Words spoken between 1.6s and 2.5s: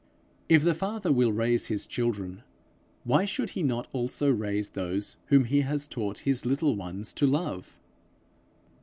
his children,